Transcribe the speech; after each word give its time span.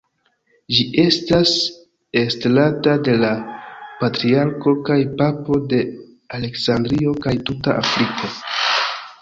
Ĝi 0.75 0.85
estas 1.01 1.51
estrata 2.21 2.95
de 3.09 3.15
la 3.25 3.29
"Patriarko 3.99 4.73
kaj 4.89 4.99
Papo 5.21 5.61
de 5.75 5.83
Aleksandrio 6.39 7.15
kaj 7.27 7.37
tuta 7.53 7.81
Afriko". 7.85 8.33